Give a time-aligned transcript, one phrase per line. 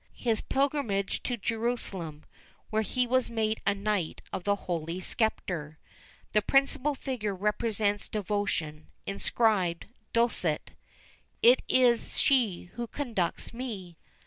[0.15, 2.25] His pilgrimage to Jerusalem,
[2.71, 5.77] where he was made a knight of the Holy Sepulchre.
[6.33, 10.69] The principal figure represents Devotion, inscribed Ducit
[11.43, 13.95] "It is she who conducts me."